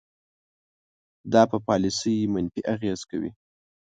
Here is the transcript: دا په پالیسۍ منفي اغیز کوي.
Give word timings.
دا 1.33 1.41
په 1.51 1.57
پالیسۍ 1.67 2.15
منفي 2.33 2.61
اغیز 2.73 2.99
کوي. 3.09 3.31